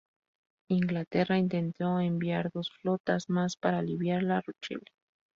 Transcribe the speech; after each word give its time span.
Inglaterra 0.71 1.37
intentó 1.37 1.99
enviar 1.99 2.49
dos 2.51 2.71
flotas 2.71 3.29
más 3.29 3.55
para 3.55 3.77
aliviar 3.77 4.23
La 4.23 4.41
Rochelle. 4.41 4.89